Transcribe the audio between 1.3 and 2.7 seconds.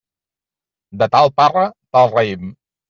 parra, tal raïm.